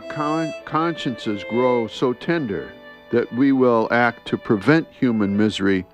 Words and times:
Our 0.00 0.08
con- 0.08 0.54
consciences 0.64 1.44
grow 1.44 1.86
so 1.86 2.14
tender 2.14 2.72
that 3.10 3.30
we 3.34 3.52
will 3.52 3.86
act 3.90 4.26
to 4.28 4.38
prevent 4.38 4.88
human 4.88 5.36
misery 5.36 5.84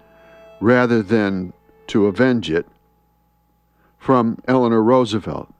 rather 0.60 1.02
than 1.02 1.52
to 1.88 2.06
avenge 2.06 2.48
it? 2.48 2.66
From 3.98 4.38
Eleanor 4.46 4.80
Roosevelt. 4.80 5.52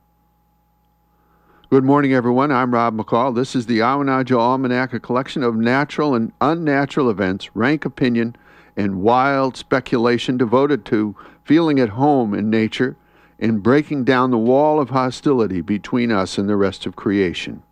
Good 1.70 1.82
morning, 1.82 2.12
everyone. 2.12 2.52
I'm 2.52 2.72
Rob 2.72 2.96
McCall. 2.96 3.34
This 3.34 3.56
is 3.56 3.66
the 3.66 3.80
Awanadjo 3.80 4.38
Almanac, 4.38 4.92
a 4.92 5.00
collection 5.00 5.42
of 5.42 5.56
natural 5.56 6.14
and 6.14 6.30
unnatural 6.40 7.10
events, 7.10 7.50
rank 7.56 7.84
opinion, 7.84 8.36
and 8.76 9.02
wild 9.02 9.56
speculation 9.56 10.36
devoted 10.36 10.84
to 10.84 11.16
feeling 11.42 11.80
at 11.80 11.88
home 11.88 12.32
in 12.32 12.48
nature 12.48 12.94
and 13.40 13.64
breaking 13.64 14.04
down 14.04 14.30
the 14.30 14.38
wall 14.38 14.78
of 14.78 14.90
hostility 14.90 15.60
between 15.60 16.12
us 16.12 16.38
and 16.38 16.48
the 16.48 16.56
rest 16.56 16.86
of 16.86 16.94
creation. 16.94 17.64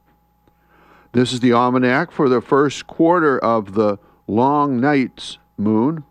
This 1.14 1.32
is 1.32 1.38
the 1.38 1.52
almanac 1.52 2.10
for 2.10 2.28
the 2.28 2.41
first 2.41 2.88
quarter 2.88 3.38
of 3.38 3.74
the 3.74 4.00
long 4.27 4.80
night's 4.80 5.38
moon, 5.56 6.02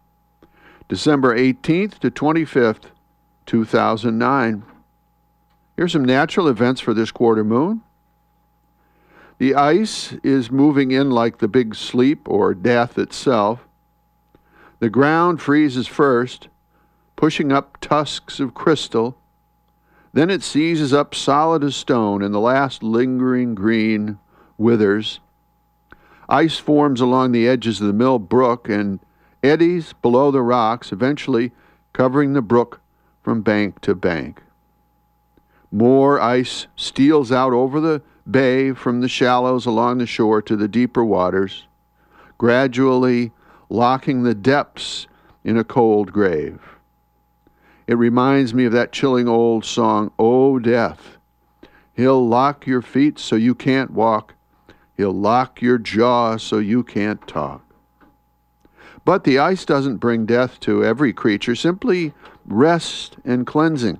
December 0.88 1.38
18th 1.38 2.00
to 2.00 2.10
25th, 2.10 2.86
2009. 3.46 4.64
Here's 5.76 5.92
some 5.92 6.06
natural 6.06 6.48
events 6.48 6.80
for 6.80 6.94
this 6.94 7.12
quarter 7.12 7.44
moon. 7.44 7.82
The 9.40 9.56
ice 9.56 10.14
is 10.24 10.50
moving 10.50 10.92
in 10.92 11.12
like 11.12 11.40
the 11.40 11.50
big 11.50 11.76
sleep 11.76 12.30
or 12.30 12.54
death 12.54 12.98
itself. 12.98 13.68
The 14.80 14.90
ground 14.90 15.42
freezes 15.42 15.88
first, 15.88 16.48
pushing 17.18 17.52
up 17.52 17.78
tusks 17.82 18.40
of 18.40 18.54
crystal. 18.54 19.18
Then 20.14 20.30
it 20.30 20.44
seizes 20.44 20.94
up 20.94 21.14
solid 21.14 21.62
as 21.62 21.76
stone, 21.76 22.22
in 22.22 22.32
the 22.32 22.40
last 22.40 22.82
lingering 22.82 23.54
green 23.54 24.18
withers. 24.64 25.20
Ice 26.28 26.58
forms 26.58 27.02
along 27.02 27.32
the 27.32 27.48
edges 27.48 27.80
of 27.80 27.88
the 27.88 27.94
Mill 27.94 28.18
Brook 28.18 28.70
and 28.70 29.00
eddies 29.44 29.94
below 30.02 30.32
the 30.32 30.42
rocks, 30.42 30.92
eventually 30.92 31.52
covering 31.92 32.34
the 32.34 32.42
brook 32.42 32.82
from 33.22 33.42
bank 33.42 33.82
to 33.82 33.94
bank. 33.94 34.42
More 35.72 36.20
ice 36.20 36.68
steals 36.76 37.32
out 37.32 37.54
over 37.54 37.80
the 37.80 38.02
bay 38.30 38.74
from 38.74 39.02
the 39.02 39.10
shallows 39.10 39.66
along 39.66 39.98
the 39.98 40.06
shore 40.06 40.42
to 40.42 40.56
the 40.56 40.68
deeper 40.68 41.04
waters, 41.04 41.66
gradually 42.38 43.32
locking 43.70 44.24
the 44.24 44.36
depths 44.36 45.08
in 45.44 45.58
a 45.58 45.64
cold 45.64 46.14
grave. 46.14 46.62
It 47.86 47.96
reminds 47.96 48.54
me 48.54 48.66
of 48.66 48.72
that 48.72 48.94
chilling 48.94 49.28
old 49.28 49.66
song, 49.66 50.12
Oh 50.18 50.58
Death. 50.58 51.18
He'll 51.94 52.26
lock 52.26 52.66
your 52.66 52.82
feet 52.82 53.20
so 53.20 53.36
you 53.36 53.54
can't 53.54 53.92
walk. 53.92 54.36
He'll 54.96 55.14
lock 55.14 55.62
your 55.62 55.78
jaw 55.78 56.38
so 56.38 56.60
you 56.60 56.84
can't 56.84 57.26
talk. 57.28 57.62
But 59.06 59.24
the 59.24 59.40
ice 59.40 59.66
doesn't 59.66 59.98
bring 59.98 60.26
death 60.26 60.60
to 60.62 60.84
every 60.84 61.12
creature, 61.14 61.56
simply 61.56 62.14
rest 62.46 63.18
and 63.26 63.46
cleansing. 63.46 64.00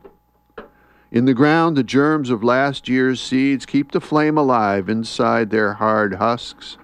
In 1.12 1.26
the 1.26 1.34
ground, 1.34 1.78
the 1.78 1.84
germs 1.84 2.30
of 2.30 2.44
last 2.44 2.88
year's 2.88 3.22
seeds 3.22 3.66
keep 3.66 3.92
the 3.92 4.02
flame 4.02 4.38
alive 4.38 4.90
inside 4.90 5.50
their 5.50 5.74
hard 5.74 6.16
husks. 6.16 6.78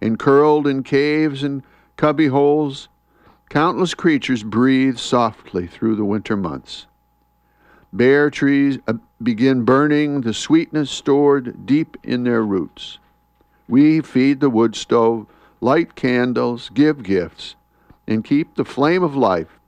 And 0.00 0.18
curled 0.18 0.66
in 0.66 0.82
caves 0.82 1.42
and 1.42 1.62
cubby 1.96 2.26
holes, 2.28 2.88
countless 3.48 3.94
creatures 3.94 4.42
breathe 4.42 4.98
softly 4.98 5.66
through 5.66 5.96
the 5.96 6.04
winter 6.04 6.36
months. 6.36 6.86
Bare 7.92 8.28
trees 8.28 8.78
uh, 8.88 8.94
begin 9.22 9.64
burning 9.64 10.22
the 10.22 10.34
sweetness 10.34 10.90
stored 10.90 11.64
deep 11.64 11.96
in 12.02 12.24
their 12.24 12.42
roots. 12.42 12.98
We 13.68 14.00
feed 14.00 14.40
the 14.40 14.50
wood 14.50 14.76
stove, 14.76 15.26
light 15.60 15.94
candles, 15.94 16.70
give 16.74 17.02
gifts, 17.02 17.56
and 18.06 18.24
keep 18.24 18.54
the 18.54 18.64
flame 18.64 19.02
of 19.02 19.16
life 19.16 19.58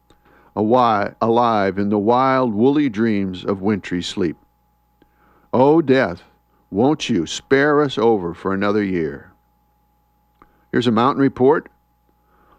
alive 0.57 1.79
in 1.79 1.91
the 1.91 1.99
wild, 1.99 2.55
woolly 2.55 2.89
dreams 2.89 3.45
of 3.45 3.61
wintry 3.61 4.03
sleep. 4.03 4.37
O 5.53 5.77
oh, 5.77 5.83
death, 5.83 6.23
won't 6.71 7.09
you 7.09 7.27
spare 7.27 7.83
us 7.83 7.99
over 7.99 8.35
for 8.35 8.53
another 8.53 8.83
year? 8.83 9.33
Here's 10.73 10.87
a 10.87 10.93
mountain 10.93 11.23
report. 11.23 11.71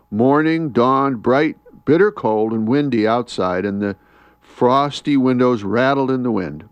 Morning 0.09 0.69
dawned 0.69 1.21
bright, 1.21 1.57
bitter 1.85 2.11
cold, 2.11 2.53
and 2.53 2.67
windy 2.67 3.07
outside, 3.07 3.65
and 3.65 3.81
the 3.81 3.95
frosty 4.41 5.17
windows 5.17 5.63
rattled 5.63 6.09
in 6.09 6.23
the 6.23 6.31
wind. 6.31 6.69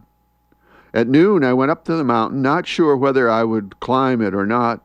At 0.95 1.09
noon, 1.09 1.43
I 1.43 1.51
went 1.51 1.71
up 1.71 1.83
to 1.85 1.95
the 1.97 2.05
mountain, 2.05 2.41
not 2.41 2.65
sure 2.65 2.95
whether 2.95 3.29
I 3.29 3.43
would 3.43 3.81
climb 3.81 4.21
it 4.21 4.33
or 4.33 4.45
not. 4.45 4.81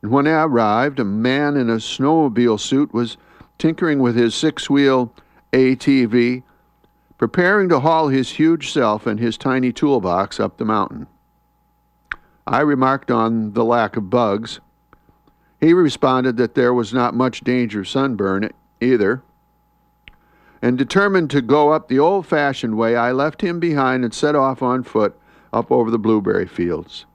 And 0.00 0.12
when 0.12 0.28
I 0.28 0.44
arrived, 0.44 1.00
a 1.00 1.04
man 1.04 1.56
in 1.56 1.68
a 1.68 1.80
snowmobile 1.80 2.60
suit 2.60 2.94
was 2.94 3.16
tinkering 3.58 3.98
with 3.98 4.14
his 4.14 4.36
six 4.36 4.70
wheel 4.70 5.12
ATV, 5.52 6.44
preparing 7.18 7.68
to 7.68 7.80
haul 7.80 8.06
his 8.06 8.30
huge 8.30 8.70
self 8.70 9.08
and 9.08 9.18
his 9.18 9.36
tiny 9.36 9.72
toolbox 9.72 10.38
up 10.38 10.56
the 10.56 10.64
mountain. 10.64 11.08
I 12.46 12.60
remarked 12.60 13.10
on 13.10 13.54
the 13.54 13.64
lack 13.64 13.96
of 13.96 14.10
bugs. 14.10 14.60
He 15.60 15.72
responded 15.72 16.36
that 16.36 16.54
there 16.54 16.72
was 16.72 16.94
not 16.94 17.16
much 17.16 17.40
danger 17.40 17.80
of 17.80 17.88
sunburn 17.88 18.50
either. 18.80 19.24
And 20.60 20.76
determined 20.76 21.30
to 21.30 21.40
go 21.40 21.70
up 21.70 21.88
the 21.88 21.98
old 21.98 22.26
fashioned 22.26 22.76
way, 22.76 22.96
I 22.96 23.12
left 23.12 23.42
him 23.42 23.60
behind 23.60 24.04
and 24.04 24.12
set 24.12 24.34
off 24.34 24.62
on 24.62 24.82
foot 24.82 25.18
up 25.52 25.70
over 25.70 25.90
the 25.90 25.98
blueberry 25.98 26.46
fields. 26.46 27.06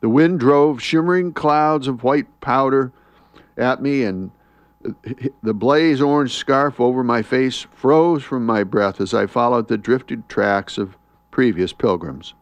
The 0.00 0.08
wind 0.08 0.40
drove 0.40 0.82
shimmering 0.82 1.32
clouds 1.32 1.86
of 1.86 2.02
white 2.02 2.40
powder 2.40 2.92
at 3.56 3.80
me, 3.80 4.02
and 4.02 4.32
the 5.42 5.54
blaze 5.54 6.00
orange 6.00 6.34
scarf 6.34 6.80
over 6.80 7.04
my 7.04 7.22
face 7.22 7.66
froze 7.72 8.24
from 8.24 8.44
my 8.44 8.64
breath 8.64 9.00
as 9.00 9.14
I 9.14 9.26
followed 9.26 9.68
the 9.68 9.78
drifted 9.78 10.28
tracks 10.28 10.76
of 10.76 10.96
previous 11.30 11.72
pilgrims. 11.72 12.34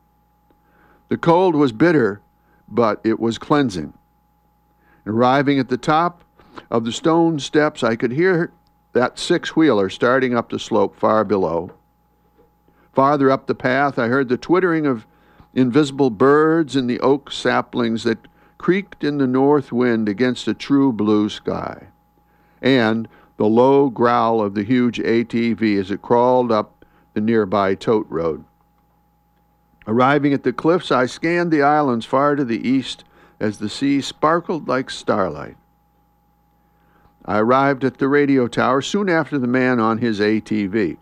The 1.09 1.19
cold 1.19 1.55
was 1.55 1.73
bitter, 1.73 2.23
but 2.67 3.01
it 3.05 3.21
was 3.21 3.37
cleansing. 3.37 3.93
Arriving 5.07 5.59
at 5.59 5.69
the 5.69 5.77
top 5.77 6.25
of 6.71 6.85
the 6.85 6.93
stone 6.93 7.39
steps, 7.39 7.83
I 7.83 7.97
could 7.97 8.13
hear 8.13 8.53
that 8.93 9.19
six 9.19 9.55
wheeler 9.55 9.89
starting 9.89 10.37
up 10.37 10.51
the 10.51 10.59
slope 10.59 10.97
far 10.97 11.25
below. 11.25 11.73
Farther 12.93 13.31
up 13.31 13.47
the 13.47 13.55
path, 13.55 13.99
I 13.99 14.09
heard 14.09 14.29
the 14.29 14.37
twittering 14.37 14.87
of 14.87 15.07
invisible 15.55 16.11
birds 16.11 16.77
in 16.77 16.87
the 16.87 17.01
oak 17.01 17.31
saplings 17.31 18.05
that 18.05 18.27
creaked 18.59 19.05
in 19.05 19.19
the 19.19 19.27
north 19.27 19.73
wind 19.73 20.09
against 20.09 20.49
a 20.49 20.55
true 20.55 20.93
blue 20.93 21.29
sky 21.29 21.87
and 22.61 23.09
the 23.37 23.47
low 23.47 23.89
growl 23.89 24.43
of 24.43 24.55
the 24.55 24.63
huge 24.63 24.99
ATV 24.99 25.81
as 25.81 25.91
it 25.91 26.03
crawled 26.03 26.53
up 26.53 26.85
the 27.15 27.21
nearby 27.21 27.75
tote 27.75 28.07
road. 28.09 28.45
Arriving 29.87 30.33
at 30.33 30.43
the 30.43 30.53
cliffs, 30.53 30.93
I 30.93 31.07
scanned 31.07 31.51
the 31.51 31.63
islands 31.63 32.05
far 32.05 32.37
to 32.37 32.45
the 32.45 32.69
east 32.69 33.05
as 33.41 33.59
the 33.59 33.69
sea 33.69 34.01
sparkled 34.01 34.69
like 34.69 34.91
starlight. 34.91 35.57
I 37.31 37.39
arrived 37.39 37.85
at 37.85 37.99
the 37.99 38.09
radio 38.09 38.49
tower 38.49 38.83
soon 38.83 39.09
after 39.09 39.39
the 39.39 39.47
man 39.47 39.79
on 39.79 39.99
his 39.99 40.19
ATV. 40.19 40.97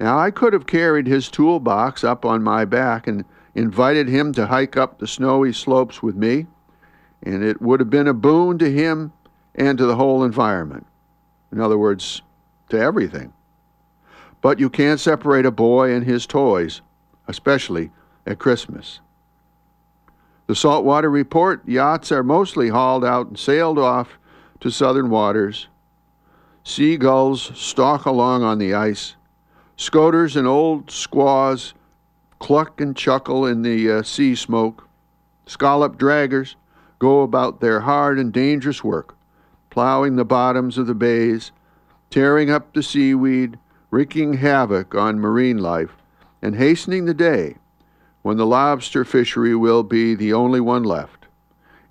Now, 0.00 0.18
I 0.18 0.30
could 0.30 0.54
have 0.54 0.66
carried 0.66 1.06
his 1.06 1.28
toolbox 1.28 2.02
up 2.02 2.24
on 2.24 2.42
my 2.42 2.64
back 2.64 3.06
and 3.06 3.26
invited 3.54 4.08
him 4.08 4.32
to 4.32 4.46
hike 4.46 4.78
up 4.78 4.98
the 4.98 5.06
snowy 5.06 5.52
slopes 5.52 6.02
with 6.02 6.16
me, 6.16 6.46
and 7.22 7.44
it 7.44 7.60
would 7.60 7.78
have 7.78 7.90
been 7.90 8.08
a 8.08 8.14
boon 8.14 8.56
to 8.56 8.72
him 8.72 9.12
and 9.54 9.76
to 9.76 9.84
the 9.84 9.96
whole 9.96 10.24
environment. 10.24 10.86
In 11.52 11.60
other 11.60 11.76
words, 11.76 12.22
to 12.70 12.80
everything. 12.80 13.34
But 14.40 14.58
you 14.58 14.70
can't 14.70 14.98
separate 14.98 15.44
a 15.44 15.50
boy 15.50 15.92
and 15.92 16.06
his 16.06 16.26
toys, 16.26 16.80
especially 17.28 17.90
at 18.24 18.38
Christmas. 18.38 19.00
The 20.46 20.56
saltwater 20.56 21.10
report 21.10 21.68
yachts 21.68 22.10
are 22.10 22.22
mostly 22.22 22.70
hauled 22.70 23.04
out 23.04 23.26
and 23.26 23.38
sailed 23.38 23.78
off 23.78 24.18
to 24.66 24.72
southern 24.72 25.08
waters. 25.10 25.68
Seagulls 26.64 27.52
stalk 27.54 28.04
along 28.04 28.42
on 28.42 28.58
the 28.58 28.74
ice. 28.74 29.14
Scoters 29.76 30.34
and 30.34 30.44
old 30.44 30.90
squaws 30.90 31.72
cluck 32.40 32.80
and 32.80 32.96
chuckle 32.96 33.46
in 33.46 33.62
the 33.62 33.88
uh, 33.88 34.02
sea 34.02 34.34
smoke. 34.34 34.88
Scallop 35.46 35.96
draggers 35.96 36.56
go 36.98 37.22
about 37.22 37.60
their 37.60 37.78
hard 37.78 38.18
and 38.18 38.32
dangerous 38.32 38.82
work 38.82 39.14
plowing 39.70 40.16
the 40.16 40.24
bottoms 40.24 40.78
of 40.78 40.88
the 40.88 40.94
bays, 40.94 41.52
tearing 42.10 42.50
up 42.50 42.72
the 42.72 42.82
seaweed, 42.82 43.58
wreaking 43.92 44.32
havoc 44.34 44.96
on 44.96 45.20
marine 45.20 45.58
life, 45.58 45.96
and 46.42 46.56
hastening 46.56 47.04
the 47.04 47.14
day 47.14 47.54
when 48.22 48.36
the 48.36 48.46
lobster 48.46 49.04
fishery 49.04 49.54
will 49.54 49.84
be 49.84 50.16
the 50.16 50.32
only 50.32 50.60
one 50.60 50.82
left, 50.82 51.26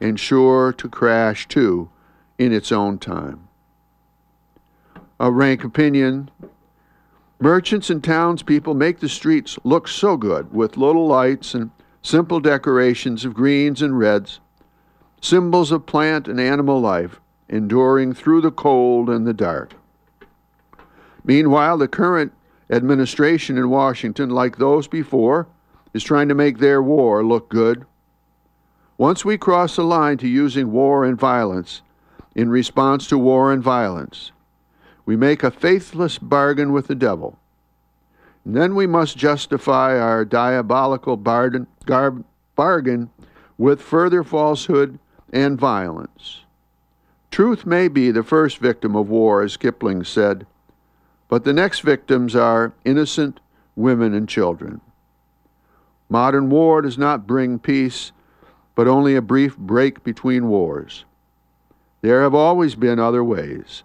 and 0.01 0.19
sure 0.19 0.73
to 0.73 0.89
crash 0.89 1.47
too 1.47 1.89
in 2.37 2.51
its 2.51 2.71
own 2.71 2.97
time. 2.97 3.47
A 5.19 5.31
rank 5.31 5.63
opinion 5.63 6.29
merchants 7.39 7.89
and 7.89 8.03
townspeople 8.03 8.73
make 8.73 8.99
the 8.99 9.09
streets 9.09 9.57
look 9.63 9.87
so 9.87 10.17
good 10.17 10.53
with 10.53 10.77
little 10.77 11.07
lights 11.07 11.53
and 11.53 11.71
simple 12.01 12.39
decorations 12.39 13.25
of 13.25 13.33
greens 13.33 13.81
and 13.81 13.97
reds, 13.97 14.39
symbols 15.21 15.71
of 15.71 15.85
plant 15.85 16.27
and 16.27 16.39
animal 16.39 16.79
life, 16.79 17.19
enduring 17.49 18.13
through 18.13 18.41
the 18.41 18.51
cold 18.51 19.09
and 19.09 19.25
the 19.25 19.33
dark. 19.33 19.73
Meanwhile, 21.23 21.77
the 21.77 21.87
current 21.87 22.31
administration 22.69 23.57
in 23.57 23.69
Washington, 23.69 24.29
like 24.29 24.57
those 24.57 24.87
before, 24.87 25.47
is 25.93 26.03
trying 26.03 26.27
to 26.29 26.35
make 26.35 26.59
their 26.59 26.81
war 26.81 27.25
look 27.25 27.49
good. 27.49 27.85
Once 28.97 29.25
we 29.25 29.37
cross 29.37 29.75
the 29.75 29.83
line 29.83 30.17
to 30.17 30.27
using 30.27 30.71
war 30.71 31.03
and 31.03 31.19
violence 31.19 31.81
in 32.35 32.49
response 32.49 33.07
to 33.07 33.17
war 33.17 33.51
and 33.51 33.63
violence, 33.63 34.31
we 35.05 35.15
make 35.15 35.43
a 35.43 35.51
faithless 35.51 36.17
bargain 36.17 36.73
with 36.73 36.87
the 36.87 36.95
devil. 36.95 37.39
And 38.43 38.55
then 38.55 38.75
we 38.75 38.85
must 38.85 39.17
justify 39.17 39.97
our 39.97 40.25
diabolical 40.25 41.17
bargain, 41.17 41.67
gar- 41.85 42.23
bargain 42.55 43.09
with 43.57 43.81
further 43.81 44.23
falsehood 44.23 44.99
and 45.31 45.59
violence. 45.59 46.41
Truth 47.31 47.65
may 47.65 47.87
be 47.87 48.11
the 48.11 48.23
first 48.23 48.59
victim 48.59 48.95
of 48.95 49.09
war, 49.09 49.41
as 49.41 49.57
Kipling 49.57 50.03
said, 50.03 50.45
but 51.27 51.43
the 51.43 51.53
next 51.53 51.79
victims 51.79 52.35
are 52.35 52.73
innocent 52.85 53.39
women 53.75 54.13
and 54.13 54.29
children. 54.29 54.79
Modern 56.07 56.49
war 56.49 56.81
does 56.81 56.97
not 56.97 57.27
bring 57.27 57.57
peace, 57.57 58.11
but 58.75 58.87
only 58.87 59.15
a 59.15 59.21
brief 59.21 59.57
break 59.57 60.03
between 60.03 60.47
wars. 60.47 61.03
There 62.05 62.21
have 62.21 62.35
always 62.35 62.75
been 62.75 62.99
other 62.99 63.23
ways, 63.23 63.81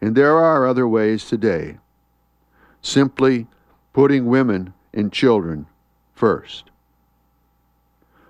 and 0.00 0.14
there 0.14 0.36
are 0.38 0.64
other 0.64 0.86
ways 0.86 1.24
today. 1.24 1.78
Simply 2.80 3.48
putting 3.92 4.26
women 4.26 4.74
and 4.92 5.12
children 5.12 5.66
first. 6.14 6.70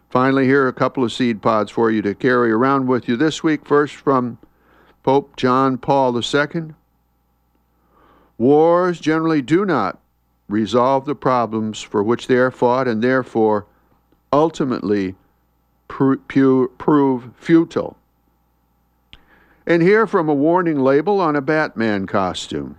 Finally, 0.09 0.47
here 0.47 0.65
are 0.65 0.69
a 0.69 0.73
couple 0.73 1.05
of 1.05 1.13
seed 1.13 1.43
pods 1.43 1.71
for 1.71 1.91
you 1.91 2.01
to 2.01 2.15
carry 2.15 2.53
around 2.53 2.87
with 2.87 3.07
you 3.07 3.17
this 3.17 3.43
week. 3.43 3.67
First, 3.67 3.97
from 3.97 4.39
Pope 5.03 5.37
John 5.37 5.77
Paul 5.77 6.19
II. 6.19 6.71
Wars 8.39 8.99
generally 8.99 9.43
do 9.43 9.67
not 9.67 10.01
resolve 10.49 11.05
the 11.05 11.15
problems 11.15 11.83
for 11.83 12.03
which 12.03 12.29
they 12.29 12.37
are 12.37 12.51
fought 12.51 12.89
and 12.89 13.03
therefore 13.03 13.67
ultimately 14.33 15.17
prove 15.87 17.31
futile. 17.37 17.99
And 19.67 19.83
here 19.83 20.07
from 20.07 20.29
a 20.29 20.35
warning 20.35 20.79
label 20.79 21.21
on 21.21 21.37
a 21.37 21.41
Batman 21.41 22.07
costume 22.07 22.77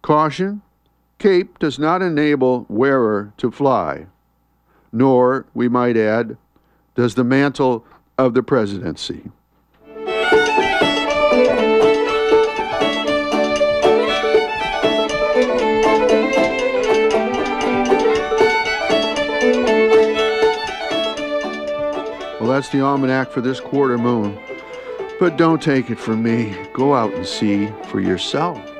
Caution 0.00 0.62
Cape 1.18 1.58
does 1.60 1.78
not 1.78 2.02
enable 2.02 2.66
wearer 2.68 3.32
to 3.36 3.50
fly, 3.52 4.06
nor, 4.92 5.46
we 5.54 5.68
might 5.68 5.96
add, 5.96 6.36
does 6.96 7.14
the 7.14 7.22
mantle 7.22 7.84
of 8.18 8.34
the 8.34 8.42
presidency. 8.42 9.30
Well, 22.40 22.50
that's 22.50 22.68
the 22.70 22.80
almanac 22.80 23.30
for 23.30 23.40
this 23.40 23.60
quarter 23.60 23.96
moon. 23.96 24.36
But 25.22 25.36
don't 25.36 25.62
take 25.62 25.88
it 25.88 26.00
from 26.00 26.20
me. 26.20 26.52
Go 26.72 26.96
out 26.96 27.14
and 27.14 27.24
see 27.24 27.68
for 27.84 28.00
yourself. 28.00 28.71